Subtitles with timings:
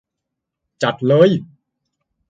[0.81, 1.29] จัดเลย!